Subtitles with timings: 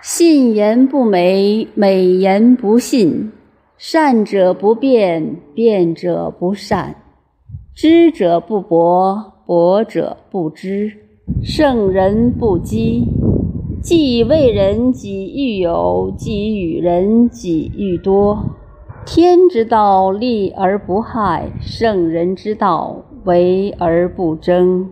[0.00, 3.32] 信言不美，美言不信；
[3.76, 6.94] 善者不变，辩者不善。
[7.74, 10.92] 知者不博，博者不知。
[11.42, 13.08] 圣人不积，
[13.82, 18.38] 既为人，己欲有；既与人，己欲多。
[19.04, 24.88] 天之道，利而不害；圣人之道，为而不争。